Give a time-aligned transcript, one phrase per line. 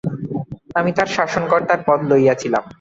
[0.75, 2.63] আমি তার শাসনকর্তার পদ লইয়াছিলাম।